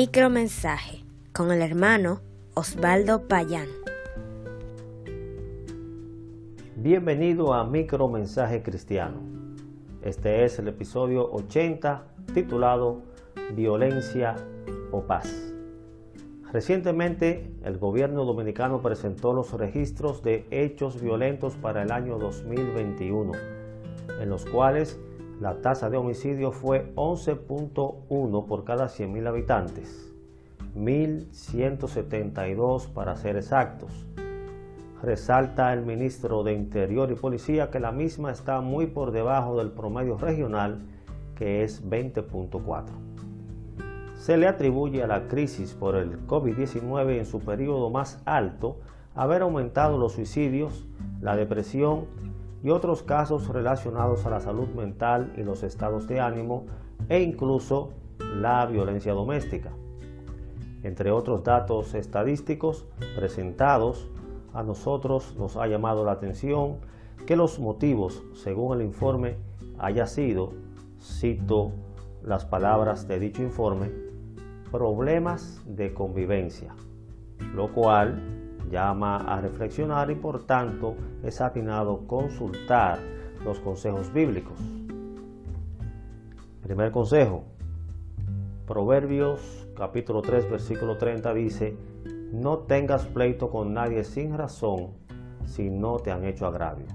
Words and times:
Micromensaje 0.00 1.02
con 1.32 1.50
el 1.50 1.60
hermano 1.60 2.20
Osvaldo 2.54 3.26
Payán. 3.26 3.66
Bienvenido 6.76 7.52
a 7.52 7.64
Micromensaje 7.64 8.62
Cristiano. 8.62 9.16
Este 10.00 10.44
es 10.44 10.56
el 10.60 10.68
episodio 10.68 11.28
80 11.32 12.04
titulado 12.32 13.02
Violencia 13.56 14.36
o 14.92 15.02
Paz. 15.02 15.52
Recientemente 16.52 17.52
el 17.64 17.78
gobierno 17.78 18.24
dominicano 18.24 18.80
presentó 18.80 19.32
los 19.32 19.52
registros 19.52 20.22
de 20.22 20.46
hechos 20.52 21.02
violentos 21.02 21.56
para 21.56 21.82
el 21.82 21.90
año 21.90 22.18
2021, 22.18 23.32
en 24.20 24.30
los 24.30 24.46
cuales 24.46 24.96
la 25.40 25.60
tasa 25.60 25.88
de 25.88 25.96
homicidio 25.96 26.52
fue 26.52 26.92
11.1 26.96 28.46
por 28.46 28.64
cada 28.64 28.86
100.000 28.86 29.28
habitantes, 29.28 30.12
1.172 30.74 32.88
para 32.88 33.14
ser 33.16 33.36
exactos. 33.36 34.04
Resalta 35.00 35.72
el 35.72 35.86
ministro 35.86 36.42
de 36.42 36.54
Interior 36.54 37.12
y 37.12 37.14
Policía 37.14 37.70
que 37.70 37.78
la 37.78 37.92
misma 37.92 38.32
está 38.32 38.60
muy 38.60 38.88
por 38.88 39.12
debajo 39.12 39.56
del 39.58 39.70
promedio 39.70 40.18
regional, 40.18 40.80
que 41.36 41.62
es 41.62 41.88
20.4. 41.88 42.86
Se 44.16 44.36
le 44.36 44.48
atribuye 44.48 45.04
a 45.04 45.06
la 45.06 45.28
crisis 45.28 45.74
por 45.74 45.94
el 45.94 46.26
COVID-19 46.26 47.18
en 47.18 47.26
su 47.26 47.38
periodo 47.38 47.90
más 47.90 48.20
alto 48.24 48.78
haber 49.14 49.42
aumentado 49.42 49.98
los 49.98 50.14
suicidios, 50.14 50.88
la 51.20 51.36
depresión 51.36 52.06
y 52.62 52.70
otros 52.70 53.02
casos 53.02 53.48
relacionados 53.48 54.26
a 54.26 54.30
la 54.30 54.40
salud 54.40 54.68
mental 54.68 55.32
y 55.36 55.42
los 55.42 55.62
estados 55.62 56.08
de 56.08 56.20
ánimo 56.20 56.66
e 57.08 57.22
incluso 57.22 57.90
la 58.18 58.66
violencia 58.66 59.12
doméstica. 59.12 59.70
Entre 60.82 61.10
otros 61.10 61.44
datos 61.44 61.94
estadísticos 61.94 62.86
presentados, 63.16 64.08
a 64.54 64.62
nosotros 64.62 65.34
nos 65.36 65.56
ha 65.56 65.66
llamado 65.66 66.04
la 66.04 66.12
atención 66.12 66.76
que 67.26 67.36
los 67.36 67.58
motivos, 67.58 68.22
según 68.34 68.80
el 68.80 68.86
informe, 68.86 69.36
haya 69.78 70.06
sido, 70.06 70.52
cito 71.00 71.72
las 72.24 72.44
palabras 72.44 73.06
de 73.06 73.18
dicho 73.20 73.42
informe, 73.42 73.90
problemas 74.70 75.62
de 75.66 75.92
convivencia, 75.94 76.74
lo 77.54 77.72
cual 77.72 78.47
llama 78.68 79.16
a 79.18 79.40
reflexionar 79.40 80.10
y 80.10 80.14
por 80.14 80.44
tanto 80.44 80.96
es 81.22 81.40
atinado 81.40 82.06
consultar 82.06 82.98
los 83.44 83.60
consejos 83.60 84.12
bíblicos. 84.12 84.58
Primer 86.62 86.90
consejo. 86.90 87.44
Proverbios 88.66 89.66
capítulo 89.76 90.20
3 90.20 90.50
versículo 90.50 90.98
30 90.98 91.32
dice, 91.34 91.76
no 92.32 92.58
tengas 92.58 93.06
pleito 93.06 93.48
con 93.50 93.72
nadie 93.72 94.04
sin 94.04 94.36
razón 94.36 94.90
si 95.46 95.70
no 95.70 95.96
te 95.96 96.10
han 96.10 96.24
hecho 96.24 96.46
agravio. 96.46 96.86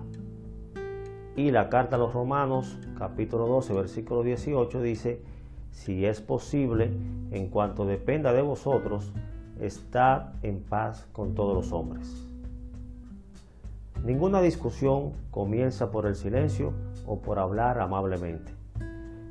Y 1.34 1.50
la 1.50 1.70
carta 1.70 1.96
a 1.96 1.98
los 1.98 2.12
Romanos, 2.12 2.78
capítulo 2.98 3.46
12, 3.46 3.72
versículo 3.72 4.22
18, 4.22 4.82
dice, 4.82 5.22
si 5.70 6.04
es 6.04 6.20
posible, 6.20 6.92
en 7.30 7.48
cuanto 7.48 7.86
dependa 7.86 8.32
de 8.32 8.42
vosotros, 8.42 9.12
estad 9.60 10.34
en 10.42 10.60
paz 10.60 11.08
con 11.12 11.34
todos 11.34 11.54
los 11.54 11.72
hombres. 11.72 12.28
Ninguna 14.04 14.42
discusión 14.42 15.12
comienza 15.30 15.90
por 15.90 16.04
el 16.04 16.16
silencio 16.16 16.74
o 17.06 17.20
por 17.20 17.38
hablar 17.38 17.80
amablemente. 17.80 18.52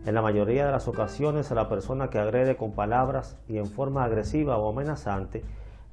En 0.06 0.16
la 0.16 0.22
mayoría 0.24 0.66
de 0.66 0.72
las 0.72 0.88
ocasiones 0.88 1.52
a 1.52 1.56
la 1.56 1.70
persona 1.70 2.10
que 2.10 2.18
agrede 2.18 2.58
con 2.58 2.72
palabras 2.72 3.38
y 3.48 3.58
en 3.58 3.68
forma 3.68 4.04
agresiva 4.04 4.58
o 4.58 4.70
amenazante 4.70 5.44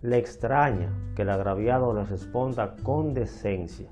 le 0.03 0.19
extraña 0.19 0.93
que 1.15 1.23
el 1.23 1.31
agraviado 1.31 1.93
le 1.93 2.05
responda 2.05 2.77
con 2.83 3.13
decencia, 3.13 3.91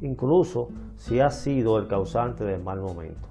incluso 0.00 0.68
si 0.96 1.20
ha 1.20 1.30
sido 1.30 1.78
el 1.78 1.88
causante 1.88 2.44
del 2.44 2.62
mal 2.62 2.80
momento. 2.80 3.28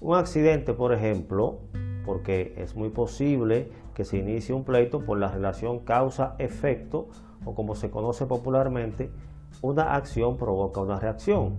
Un 0.00 0.16
accidente, 0.16 0.72
por 0.72 0.92
ejemplo, 0.92 1.58
porque 2.04 2.54
es 2.56 2.76
muy 2.76 2.90
posible 2.90 3.70
que 3.94 4.04
se 4.04 4.18
inicie 4.18 4.54
un 4.54 4.64
pleito 4.64 5.00
por 5.00 5.18
la 5.18 5.28
relación 5.28 5.80
causa-efecto 5.80 7.08
o 7.44 7.54
como 7.54 7.74
se 7.74 7.90
conoce 7.90 8.26
popularmente, 8.26 9.10
una 9.60 9.94
acción 9.94 10.36
provoca 10.36 10.80
una 10.80 10.98
reacción. 10.98 11.54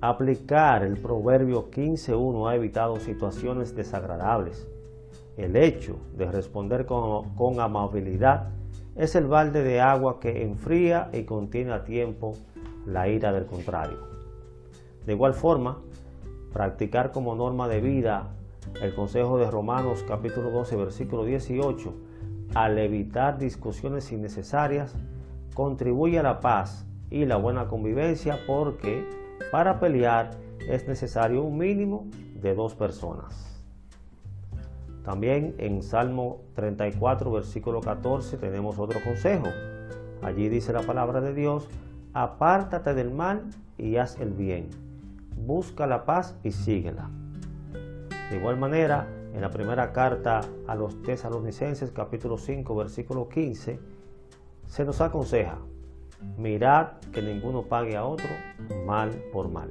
Aplicar 0.00 0.82
el 0.82 0.98
proverbio 0.98 1.70
15.1 1.70 2.48
ha 2.48 2.56
evitado 2.56 2.96
situaciones 2.98 3.74
desagradables 3.76 4.66
el 5.36 5.56
hecho 5.56 5.96
de 6.16 6.30
responder 6.30 6.86
con, 6.86 7.60
amabilidad 7.60 8.50
es 8.96 9.14
el 9.14 9.26
balde 9.26 9.62
de 9.62 9.80
agua 9.80 10.20
que 10.20 10.42
enfría 10.42 11.08
y 11.12 11.24
contiene 11.24 11.72
a 11.72 11.84
tiempo 11.84 12.34
la 12.86 13.08
ira 13.08 13.32
del 13.32 13.46
contrario. 13.46 13.98
De 15.06 15.14
igual 15.14 15.34
forma, 15.34 15.78
practicar 16.52 17.12
como 17.12 17.34
norma 17.34 17.68
de 17.68 17.80
vida 17.80 18.30
el 18.80 18.94
consejo 18.94 19.38
de 19.38 19.50
Romanos 19.50 20.04
capítulo 20.06 20.50
12 20.50 20.76
versículo 20.76 21.24
18 21.24 21.92
al 22.54 22.78
evitar 22.78 23.38
discusiones 23.38 24.12
innecesarias 24.12 24.94
contribuye 25.54 26.18
a 26.18 26.22
la 26.22 26.40
paz 26.40 26.86
y 27.10 27.24
la 27.24 27.36
buena 27.36 27.66
convivencia 27.68 28.38
porque 28.46 29.04
para 29.50 29.80
pelear 29.80 30.30
es 30.68 30.86
necesario 30.86 31.42
un 31.42 31.58
mínimo 31.58 32.06
de 32.40 32.54
dos 32.54 32.74
personas. 32.74 33.61
También 35.04 35.54
en 35.58 35.82
Salmo 35.82 36.42
34, 36.54 37.30
versículo 37.32 37.80
14, 37.80 38.36
tenemos 38.36 38.78
otro 38.78 39.00
consejo. 39.02 39.48
Allí 40.22 40.48
dice 40.48 40.72
la 40.72 40.82
palabra 40.82 41.20
de 41.20 41.34
Dios, 41.34 41.68
apártate 42.14 42.94
del 42.94 43.10
mal 43.10 43.42
y 43.78 43.96
haz 43.96 44.20
el 44.20 44.32
bien. 44.32 44.70
Busca 45.36 45.86
la 45.86 46.04
paz 46.04 46.36
y 46.44 46.52
síguela. 46.52 47.10
De 48.30 48.36
igual 48.36 48.56
manera, 48.56 49.08
en 49.34 49.40
la 49.40 49.50
primera 49.50 49.92
carta 49.92 50.42
a 50.68 50.74
los 50.76 51.02
tesalonicenses, 51.02 51.90
capítulo 51.90 52.38
5, 52.38 52.76
versículo 52.76 53.28
15, 53.28 53.80
se 54.66 54.84
nos 54.84 55.00
aconseja, 55.00 55.58
mirad 56.38 56.98
que 57.12 57.22
ninguno 57.22 57.62
pague 57.62 57.96
a 57.96 58.04
otro 58.04 58.28
mal 58.86 59.10
por 59.32 59.50
mal. 59.50 59.70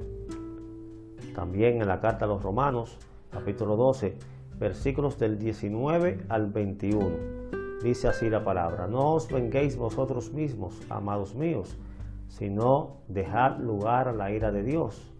También 1.33 1.81
en 1.81 1.87
la 1.87 2.01
carta 2.01 2.25
a 2.25 2.27
los 2.27 2.43
romanos, 2.43 2.97
capítulo 3.31 3.77
12, 3.77 4.17
versículos 4.61 5.17
del 5.17 5.39
19 5.39 6.25
al 6.29 6.51
21. 6.51 7.81
Dice 7.83 8.07
así 8.07 8.29
la 8.29 8.43
palabra, 8.43 8.85
no 8.85 9.15
os 9.15 9.27
venguéis 9.27 9.75
vosotros 9.75 10.31
mismos, 10.31 10.79
amados 10.87 11.33
míos, 11.33 11.79
sino 12.27 12.97
dejad 13.07 13.57
lugar 13.57 14.07
a 14.07 14.13
la 14.13 14.29
ira 14.29 14.51
de 14.51 14.61
Dios, 14.61 15.11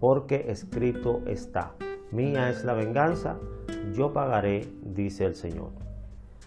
porque 0.00 0.46
escrito 0.48 1.22
está, 1.26 1.74
mía 2.10 2.50
es 2.50 2.64
la 2.64 2.74
venganza, 2.74 3.38
yo 3.94 4.12
pagaré, 4.12 4.66
dice 4.82 5.26
el 5.26 5.36
Señor. 5.36 5.70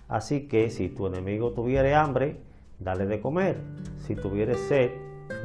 Así 0.09 0.49
que 0.49 0.69
si 0.69 0.89
tu 0.89 1.07
enemigo 1.07 1.53
tuviere 1.53 1.95
hambre, 1.95 2.41
dale 2.79 3.05
de 3.05 3.21
comer, 3.21 3.61
si 3.99 4.13
tuviere 4.13 4.55
sed, 4.55 4.91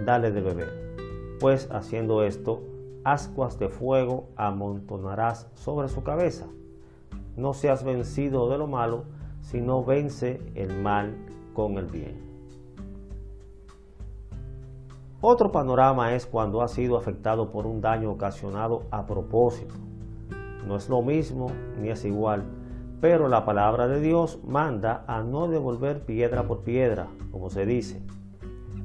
dale 0.05 0.33
de 0.33 0.41
beber, 0.41 0.97
pues 1.39 1.71
haciendo 1.71 2.25
esto, 2.25 2.65
ascuas 3.05 3.61
de 3.61 3.69
fuego 3.69 4.29
amontonarás 4.35 5.49
sobre 5.55 5.89
su 5.89 6.03
cabeza 6.03 6.49
no 7.41 7.55
seas 7.55 7.85
vencido 7.85 8.49
de 8.49 8.59
lo 8.59 8.67
malo, 8.67 9.05
sino 9.41 9.85
vence 9.85 10.41
el 10.55 10.81
mal 10.81 11.17
con 11.55 11.79
el 11.79 11.87
bien. 11.87 12.31
Otro 15.23 15.53
panorama 15.53 16.15
es 16.15 16.25
cuando 16.25 16.63
ha 16.63 16.69
sido 16.69 16.97
afectado 16.97 17.51
por 17.51 17.67
un 17.67 17.83
daño 17.83 18.11
ocasionado 18.11 18.85
a 18.91 19.05
propósito. 19.05 19.75
No 20.67 20.77
es 20.77 20.89
lo 20.89 21.03
mismo 21.03 21.51
ni 21.81 21.89
es 21.89 22.05
igual 22.05 22.45
Pero 23.01 23.29
la 23.29 23.45
palabra 23.45 23.89
de 23.89 24.01
Dios 24.01 24.41
manda 24.45 25.05
a 25.07 25.23
no 25.23 25.49
devolver 25.49 26.05
piedra 26.05 26.47
por 26.47 26.61
piedra, 26.61 27.09
como 27.31 27.49
se 27.49 27.65
dice. 27.65 28.03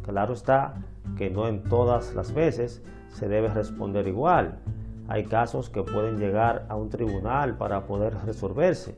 Claro 0.03 0.33
está 0.33 0.75
que 1.17 1.29
no 1.29 1.47
en 1.47 1.63
todas 1.63 2.15
las 2.15 2.33
veces 2.33 2.81
se 3.09 3.27
debe 3.27 3.49
responder 3.49 4.07
igual. 4.07 4.59
Hay 5.07 5.25
casos 5.25 5.69
que 5.69 5.83
pueden 5.83 6.17
llegar 6.17 6.65
a 6.67 6.75
un 6.75 6.89
tribunal 6.89 7.57
para 7.57 7.85
poder 7.85 8.15
resolverse. 8.25 8.97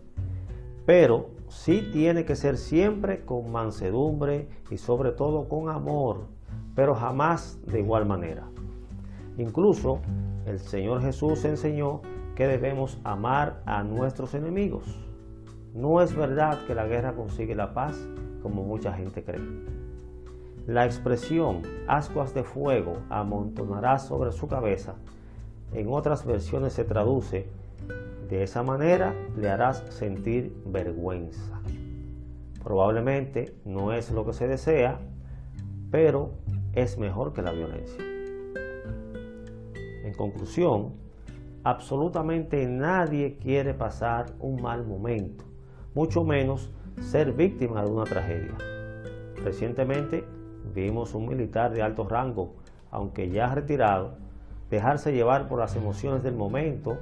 Pero 0.85 1.29
sí 1.49 1.89
tiene 1.91 2.23
que 2.23 2.35
ser 2.35 2.57
siempre 2.57 3.25
con 3.25 3.51
mansedumbre 3.51 4.47
y 4.71 4.77
sobre 4.77 5.11
todo 5.11 5.49
con 5.49 5.69
amor, 5.69 6.27
pero 6.75 6.95
jamás 6.95 7.59
de 7.65 7.79
igual 7.79 8.05
manera. 8.05 8.43
Incluso 9.37 9.99
el 10.45 10.59
Señor 10.59 11.01
Jesús 11.01 11.43
enseñó 11.43 12.01
que 12.35 12.47
debemos 12.47 12.99
amar 13.03 13.61
a 13.65 13.83
nuestros 13.83 14.33
enemigos. 14.33 14.85
No 15.73 16.01
es 16.01 16.15
verdad 16.15 16.65
que 16.65 16.73
la 16.73 16.87
guerra 16.87 17.13
consigue 17.13 17.53
la 17.53 17.73
paz 17.73 17.97
como 18.41 18.63
mucha 18.63 18.93
gente 18.93 19.23
cree. 19.23 19.41
La 20.65 20.85
expresión 20.85 21.61
ascuas 21.87 22.33
de 22.33 22.43
fuego 22.43 22.97
amontonará 23.09 23.99
sobre 23.99 24.31
su 24.31 24.47
cabeza 24.47 24.95
en 25.73 25.91
otras 25.91 26.25
versiones 26.25 26.73
se 26.73 26.83
traduce 26.83 27.47
de 28.29 28.43
esa 28.43 28.61
manera 28.61 29.13
le 29.37 29.49
harás 29.49 29.83
sentir 29.89 30.53
vergüenza. 30.65 31.61
Probablemente 32.63 33.55
no 33.63 33.93
es 33.93 34.11
lo 34.11 34.25
que 34.25 34.33
se 34.33 34.47
desea, 34.47 34.99
pero 35.91 36.31
es 36.73 36.97
mejor 36.97 37.31
que 37.31 37.41
la 37.41 37.51
violencia. 37.51 38.03
En 40.03 40.13
conclusión, 40.13 40.93
absolutamente 41.63 42.67
nadie 42.67 43.37
quiere 43.37 43.73
pasar 43.73 44.33
un 44.39 44.61
mal 44.61 44.85
momento, 44.85 45.45
mucho 45.95 46.23
menos 46.23 46.69
ser 47.01 47.31
víctima 47.31 47.83
de 47.83 47.91
una 47.91 48.03
tragedia. 48.03 48.55
Recientemente 49.43 50.25
vimos 50.73 51.13
un 51.13 51.27
militar 51.27 51.73
de 51.73 51.81
alto 51.81 52.07
rango, 52.07 52.55
aunque 52.91 53.29
ya 53.29 53.53
retirado, 53.53 54.17
dejarse 54.69 55.13
llevar 55.13 55.47
por 55.47 55.59
las 55.59 55.75
emociones 55.75 56.23
del 56.23 56.35
momento 56.35 56.97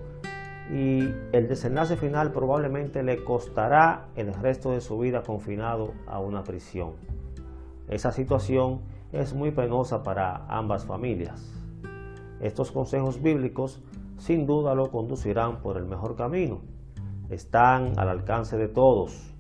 y 0.72 1.00
el 1.32 1.48
desenlace 1.48 1.96
final 1.96 2.32
probablemente 2.32 3.04
le 3.04 3.24
costará 3.24 4.08
el 4.16 4.34
resto 4.34 4.72
de 4.72 4.82
su 4.82 4.98
vida 4.98 5.22
confinado 5.22 5.94
a 6.08 6.20
una 6.20 6.44
prisión. 6.44 6.94
Esa 7.88 8.12
situación 8.12 8.82
es 9.12 9.34
muy 9.34 9.52
penosa 9.52 10.02
para 10.02 10.46
ambas 10.48 10.86
familias. 10.86 11.54
Estos 12.42 12.72
consejos 12.72 13.22
bíblicos 13.22 13.82
sin 14.18 14.46
duda 14.48 14.74
lo 14.76 14.92
conducirán 14.92 15.62
por 15.62 15.78
el 15.78 15.86
mejor 15.86 16.16
camino. 16.16 16.62
Están 17.30 17.98
al 17.98 18.10
alcance 18.10 18.58
de 18.58 18.68
todos. 18.68 19.34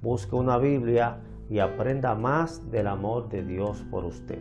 Busque 0.00 0.36
una 0.36 0.58
Biblia 0.58 1.18
y 1.50 1.58
aprenda 1.58 2.14
más 2.14 2.70
del 2.70 2.86
amor 2.86 3.28
de 3.28 3.42
Dios 3.42 3.84
por 3.90 4.04
usted. 4.04 4.40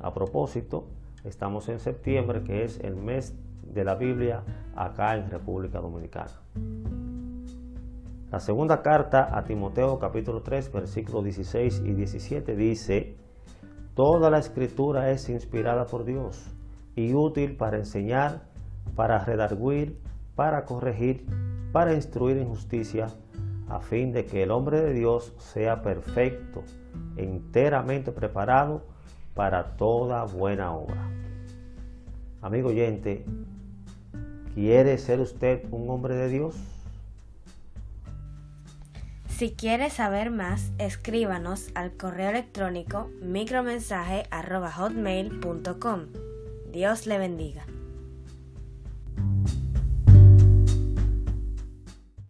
A 0.00 0.12
propósito, 0.12 0.86
estamos 1.26 1.68
en 1.68 1.78
septiembre, 1.78 2.42
que 2.42 2.64
es 2.64 2.80
el 2.80 2.96
mes 2.96 3.34
de 3.62 3.84
la 3.84 3.94
Biblia 3.94 4.42
acá 4.74 5.16
en 5.16 5.30
República 5.30 5.80
Dominicana. 5.80 6.32
La 8.30 8.40
segunda 8.40 8.82
carta 8.82 9.36
a 9.36 9.44
Timoteo 9.44 9.98
capítulo 9.98 10.42
3 10.42 10.72
versículos 10.72 11.24
16 11.24 11.82
y 11.84 11.94
17 11.94 12.56
dice, 12.56 13.16
Toda 13.94 14.30
la 14.30 14.38
escritura 14.38 15.10
es 15.10 15.28
inspirada 15.28 15.86
por 15.86 16.04
Dios 16.04 16.54
y 16.94 17.14
útil 17.14 17.56
para 17.56 17.78
enseñar, 17.78 18.42
para 18.94 19.18
redarguir, 19.24 19.98
para 20.34 20.64
corregir, 20.64 21.26
para 21.72 21.94
instruir 21.94 22.36
en 22.38 22.48
justicia, 22.48 23.08
a 23.68 23.80
fin 23.80 24.12
de 24.12 24.26
que 24.26 24.42
el 24.42 24.50
hombre 24.50 24.80
de 24.80 24.92
Dios 24.92 25.34
sea 25.38 25.82
perfecto, 25.82 26.62
enteramente 27.16 28.12
preparado 28.12 28.82
para 29.34 29.76
toda 29.76 30.24
buena 30.24 30.72
obra. 30.72 31.15
Amigo 32.46 32.68
oyente, 32.68 33.24
¿quiere 34.54 34.96
ser 34.98 35.18
usted 35.18 35.64
un 35.72 35.90
hombre 35.90 36.14
de 36.14 36.28
Dios? 36.28 36.54
Si 39.28 39.50
quiere 39.50 39.90
saber 39.90 40.30
más, 40.30 40.70
escríbanos 40.78 41.72
al 41.74 41.96
correo 41.96 42.30
electrónico 42.30 43.10
micromensaje.hotmail.com. 43.20 46.00
Dios 46.70 47.08
le 47.08 47.18
bendiga. 47.18 47.66